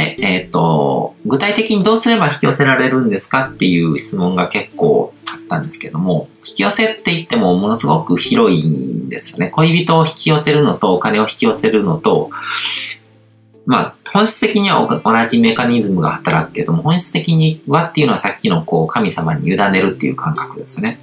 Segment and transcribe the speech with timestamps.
[0.00, 9.48] で、えっ、と、具体的にどうすれば引き寄せられるんですかっていう質問が結構あったんですけども、引き寄せって言ってもものすごく広いんですよね。
[9.50, 12.30] 恋人を引き寄せるのとお金を引き寄せるのと、
[13.66, 20.98] まあ、本質的には同じメカニズムが働くけども、本質的にはっていうのはさっきのこう神様に委ねるっていう感覚ですね。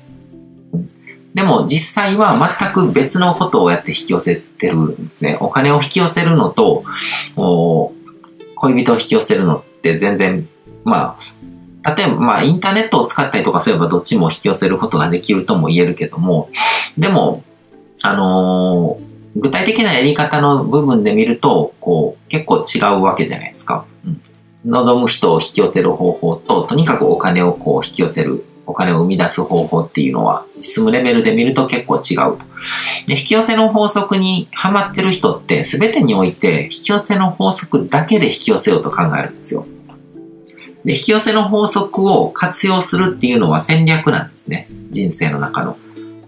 [1.36, 5.38] でも実際は全く別のことをやって引き寄せてるんですね。
[5.40, 6.84] お金を引き寄せるのと、
[8.60, 10.48] 恋人を引き寄せるのって全然、
[10.84, 11.18] ま
[11.84, 16.50] あ、例えば、まあ、インターネットを使ったりとかすればどっちも引き寄せることができるとも言えるけども、
[16.98, 17.44] でも、
[18.04, 23.86] あのー、具体的なやり方の部分で見ると、こう、結構違うわけじゃないですか。
[24.06, 24.22] うん、
[24.72, 32.38] 望む人を引き寄せる方法と、とにかくお金をこう引き寄せるお金を生み出す方法っていうのは、実務レベルで見ると結構違う。
[33.08, 39.66] で、引き寄せの法則にハマってる人って全てにおいて引き寄せの法則だけで引き寄せようと考えるんですよ。
[40.84, 44.68] で、引き寄せの法則を活用するっていうのは戦略なんですね。
[44.92, 45.78] 人生の中の。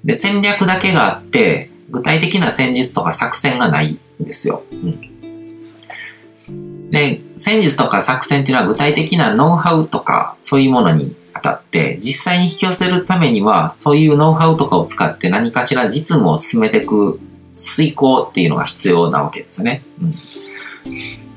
[0.06, 4.64] で、戦略だけがあって、具体的な戦術とか作戦がないんですよ。
[4.72, 17.20] うん、で、戦術とか作戦っていうのは具体的なノウハウとかそういうものにあたって、実際に引き寄せるためには、そういうノウハウとかを使って何かしら実務を進めていく
[17.54, 19.82] 遂行っていうのが必要なわけですよね。
[20.02, 20.14] うん。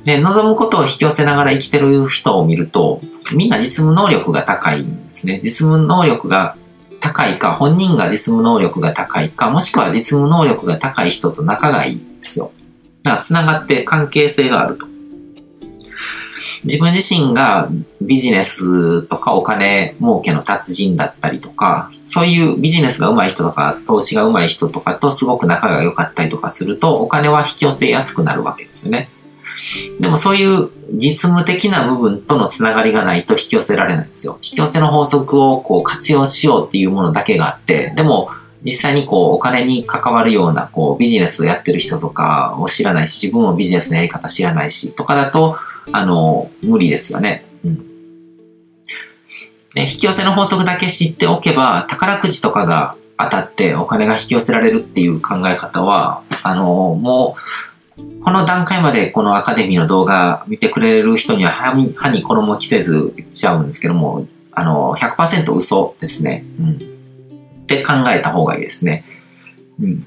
[0.03, 3.01] で、望むことを引き寄せながら生きてる人を見ると、
[3.35, 5.41] みんな実務能力が高いんですね。
[5.45, 6.57] 実務能力が
[7.01, 12.51] 高いか、本人が実務能力が高いか、もしくは実務能力が高い人と仲がいいんですよ。
[13.05, 14.87] だから繋がって関係性があると。
[16.65, 17.69] 自分自身が
[18.01, 29.09] ビジネスとかお金儲けの達人だったりとか、そういうビジネスが上手い人とか、投資が上手い人とかとすごく仲が良かったりとかすると、お金は引き寄せやすくなるわけですよね。
[30.01, 34.39] でもそういう実務的な部分とのつながりがないと引き寄せられないんですよ。
[34.43, 38.31] 引き寄せの法則をこう活用しようっていうものだけがあって、でも
[38.65, 45.57] 実際にこうお金に関わるようなこうビジネスをやってる人とかを知らないし、自分もビジネスのやり方知らないしとかだと、
[45.91, 47.45] あの、無理ですよね。
[47.65, 47.83] うん。
[49.77, 56.65] 引き寄せの法則だけ知っておけば、宝くじとかが当たってお金が引き寄せられるっていう考え方は、あの、
[57.01, 57.37] も
[57.97, 66.45] う、この段階までこのアカデミーの動画見てくれる人には歯に歯に衣着せず言っちゃうんですけども、あの、100%嘘ですね。
[66.61, 66.71] うん。
[66.75, 69.05] って考えた方がいいですね。
[69.81, 70.05] うん。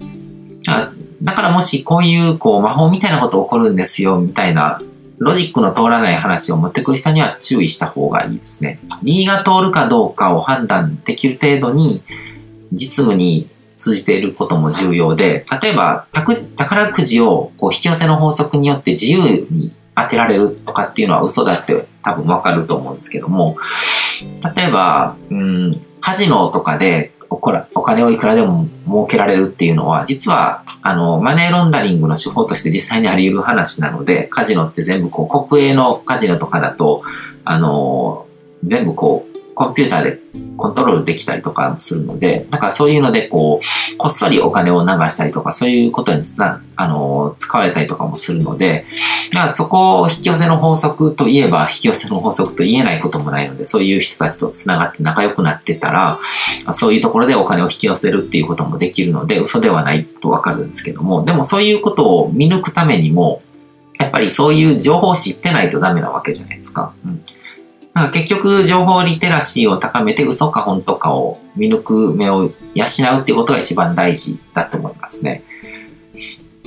[1.21, 4.81] だからもしこういうこう魔法みたいなこと起こるんですよみたいな
[5.17, 8.79] ロジックの通らない話を持ってくる人には注意した方がいいですね。
[9.01, 12.03] 右が通るかどうかを判断できる程度に
[12.71, 23.57] 実務に通じていることも重要で、例えば宝くじをこう引き寄せの法則によって自由に当てられるとかっていうのは嘘だって多分わかると思うんですけども、
[24.55, 37.03] 例えば、うん、カジノとかでお金をいくらでも儲けられるっていうのは、実は、あの、マネーロンダリングの手法として実際にあり得る話なので、カジノって全部こう、国営のカジノとかだと、
[37.43, 38.25] あの、
[38.63, 40.19] 全部こう、コンピューターで
[40.57, 48.85] コントロールできたりとかするので、だからそういうので、こう、こっそりお金を流したりとか、そういうことにつな、あの、使われたりとかもするので、
[49.31, 56.19] だからそこを引き寄せの法則といえば、引き寄せの法則と言えないこともないので、そういう人たちと繋がって仲良くなってたら、
[56.73, 63.41] そういうところでお金を引き寄せるっていうこともできるので、嘘ではないとわかるんですけども、でもそういうことを見抜くためにも、
[63.99, 66.93] やっぱりそういう情報を知ってないとダメなわけじゃないですか。
[67.05, 67.22] うん
[67.95, 72.85] なんか結局、情報リテラシーを高めて嘘か本当かを見抜く目を養
[73.17, 75.44] うっていうことが一番大事だと思いますね。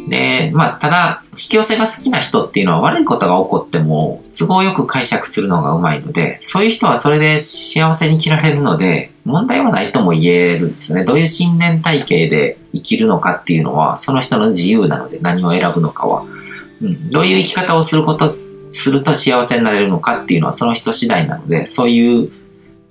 [0.09, 11.05] で、まあ、ただ、引き寄せが好きな人っていうのは悪いことが起こっても都合よく解釈するのがうまいので、そういう人はそれで幸せに生きられるので、問題はないとも言えるんですね。
[11.05, 16.25] どういう信念体系で生きるのかっていうのは、その人の自由なので何を選ぶのかは。
[16.81, 18.29] うん、どういう生き方をすること
[18.71, 22.31] すると幸せになれるのかっていうのはその人次第なので、そういう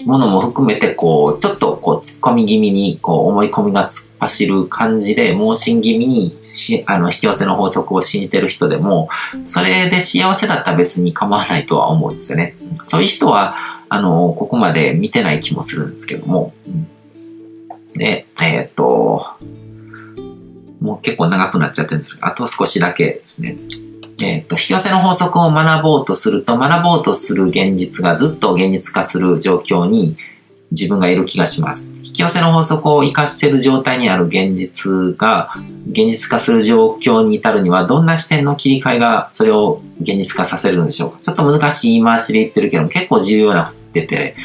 [0.06, 9.09] ものも含めて、こう、ちょっとこう、突っ込み気味に、こう、思い込みが突っ走る感じで、盲信気味にし、あの、引き寄せの法則を信じてる人でも、
[9.45, 12.56] それで幸せだったら別に構わないとは思うんですよね。
[12.83, 13.56] そういう人は、
[13.89, 16.53] あの、ここまで見てない気もするんですけども。
[17.95, 19.25] で、えー、っと、
[20.81, 23.57] もう結構長くなっちゃってるんですが、あと少しだけですね。
[24.19, 30.17] えっ、ー、と、引き寄せの法則を学ぼうとすると、学ぼうとする現実がずっと現実化する状況に
[30.71, 31.89] 自分がいる気がします。
[32.03, 35.53] 引き寄せの法則を活かしている状態にある現実が
[35.91, 44.35] 現実化する状況に至るにはどんな視点の切り替えがそれを現実化させるんでしょうかちょっと難しい言い回しで言ってるけど結構重要なってて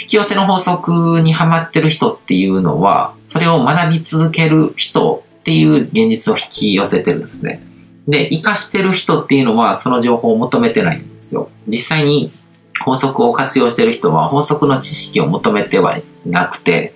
[0.00, 7.62] 引き寄せの法則にはまってる人っていうのはそれを学び続ける人っていう現実を引き寄せてるんですね。
[8.08, 11.50] で、活かしてる人っていうのはその情報を求めてないんですよ。
[11.66, 12.32] 実際に
[12.84, 16.94] 法則を活用してる人は法則の知識を求めてはいなくて、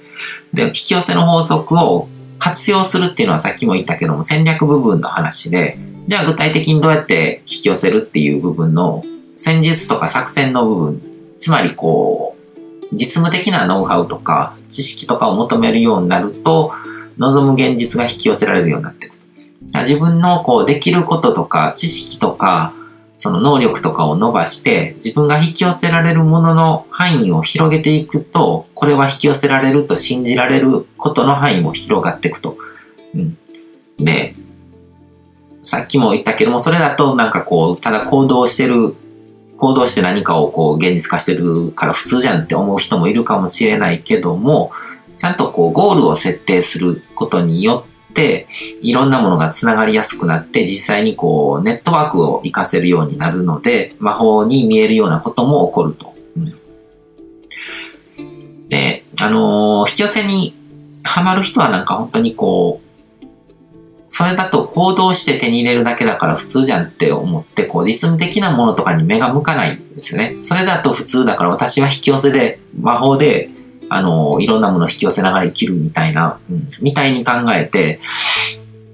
[0.52, 2.08] で、引き寄せの法則を
[2.38, 9.04] 活用するっていうのはさっきも言ったけども戦略部分の話で、じゃあ具体的にどうやって引き寄せるっていう部分の
[9.36, 11.02] 戦術とか作戦の部分、
[11.38, 12.40] つまりこう、
[12.92, 16.72] 実務的なノウハウとか知識とかを求めるようになると、
[17.18, 19.19] 望む現実が引き寄せられるようになってくる。
[19.72, 22.74] 自分のこうできることとか知識とか
[23.16, 32.56] その能力とかを伸ばして自分が引き寄せられるものの範囲を広げていくとこれは引き寄せられると信じられることの範囲も広がっていくと。
[33.14, 33.36] うん、
[33.98, 34.34] で
[35.62, 38.94] さっきも言ったけどもそれだとなんかこうただ行動してる
[39.58, 44.72] 行動して何かをこう現実化してるから普通じゃんって思う人もいるかもしれないけども
[45.18, 47.89] ちゃんとこうゴールを設定することによっ、
[48.82, 56.14] いろんなものがつながりやすくなって、実際にこう、ネットワークを活かせるようになるので、魔法に見えるようなことも起こると。
[58.18, 60.54] うん、で、あのー、引き寄せに
[61.02, 62.90] ハマる人はなんか本当にこう、
[64.12, 70.36] それだと行動して手に入れるだけだから普通じゃんって思って、こう、実務的なものとかに目が向かないんですよね。
[70.40, 73.50] それだと普通だから私は引き寄せで、魔法で
[73.90, 78.00] あの、いろんなものを引き寄せながら生きるみたいな、うん、みたいに考えて、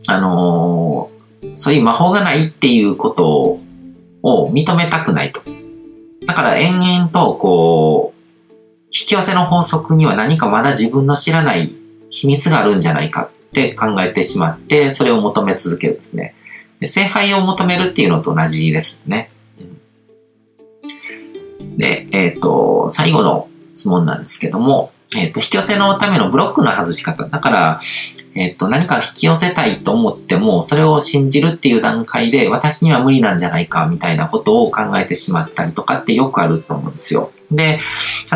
[0.08, 1.10] あの
[1.54, 3.60] そういう魔法がないっていうこと
[4.22, 5.42] を認めたくないと。
[6.24, 8.16] だから延々と、こう、
[8.86, 11.74] 引き寄せの法則には何かまだ自分の知らない
[12.08, 16.34] 秘密があるんじゃないかって考えてしまって、それを求め続けるんですね。
[16.80, 19.30] で聖杯を求めるっていうのと同じですね。
[21.76, 27.24] で、えっ、ー、と、最後の質問なんですけども、えっ、ー、と、引き寄せのためのブロックの外し方。
[27.24, 27.78] だから、
[28.34, 37.30] えっ、と、何か引き寄せたいと思っても、それを信じるっていう段階で、私には無理なんじゃないか、みたいなことを考えてしまったりとかってよくあると思うんですよ。
[37.50, 37.78] で、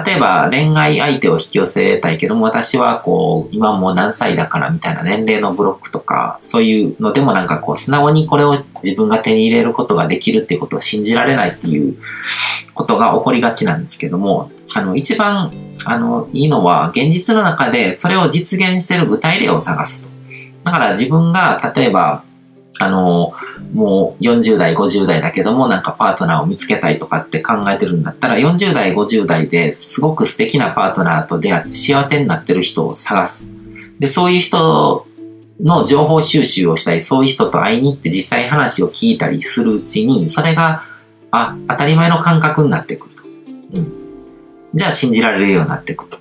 [0.07, 11.97] 例えば恋愛相手を引き寄せたいけども、私はこう、今もう何歳だからみたいな年齢のブロックとか、そういうのでもなんかこう、素直にこれを自分が手に入れることができるっていうことを信じられないっていう
[12.81, 15.53] ことが起こりがちなんですけども、あの、一番、
[15.85, 20.09] あの、いいのは、現実の中でそれを実現している具体例を探すと。
[20.65, 22.23] だから自分が、例えば、
[22.79, 23.35] あの、
[23.75, 33.53] もう40代、50代だけども、なんかパートナーを見つけたいとかって考えてるんだったら、40代、50代ですごく素敵なパートナーと出会って幸せになってる人を探す。
[33.99, 35.07] で、そういう人
[35.61, 40.85] の情報収集をしたり、そういう人と会いに行って実際話を聞いたりするうちに、それが、
[41.31, 43.23] あ、当たり前の感覚になってくると。
[43.25, 43.93] うん。
[44.75, 46.21] じゃあ信じられるようになっていくと。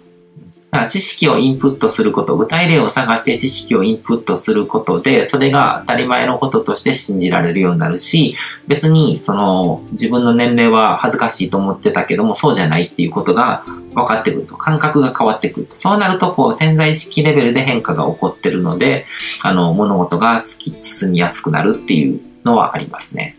[0.71, 8.35] だから知識をインプットすること、具体例を探して知識をインプットすることで、それが当たり前のこととして信じられるようになるし、
[8.67, 13.63] 別に、その、自分の年齢は恥ずかしいと思ってたけども、そうじゃないっていうことが
[13.95, 14.55] 分かってくると。
[14.57, 15.75] 感覚が変わってくると。
[15.75, 19.07] そうなると、こう、潜在意識レベルで変化が起こってるので、
[19.41, 23.38] あの、物事が進みやすくなるっていうのはありますね。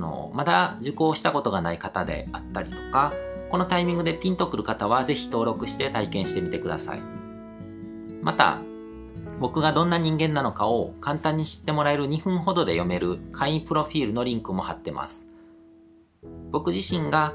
[0.00, 3.12] のまだ受講したことがない方であったりとか
[3.50, 7.00] このタイミングでピンとくる方はぜひ登録して体験してみてください。
[8.22, 8.58] また
[9.40, 15.26] 僕がどんな人間なのかを簡単に知ってもらえる2分ほどで読める会員プロフィールのリンクも貼ってます。
[16.50, 17.32] 僕自身が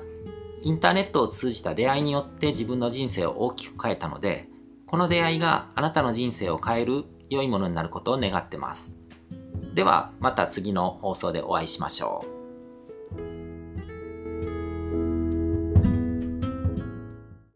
[0.62, 4.48] インターネットを通じた出会いによって自分の人生を大きく変えたので
[4.86, 8.98] この出会いがあなたの人生を変える良いものになることを願ってます。
[9.74, 12.35] ではまた次の放送でお会いしましょう。